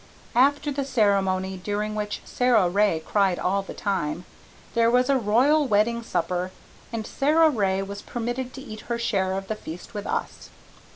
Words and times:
After 0.33 0.71
the 0.71 0.83
ceremony 0.83 1.57
during 1.63 1.93
which 1.93 2.21
Sara 2.25 2.67
Ray 2.69 3.03
cried 3.05 3.37
all 3.37 3.61
the 3.61 3.75
time 3.75 4.25
there 4.73 4.89
was 4.89 5.11
a 5.11 5.15
royal 5.19 5.67
wedding 5.67 6.01
supper, 6.01 6.49
and 6.91 7.05
Sara 7.05 7.51
Ray 7.51 7.83
was 7.83 8.01
permitted 8.01 8.51
to 8.55 8.61
eat 8.61 8.81
her 8.89 8.97
share 8.97 9.33
of 9.33 9.47
the 9.47 9.53
feast 9.55 9.93
with 9.93 10.07
us. 10.07 10.49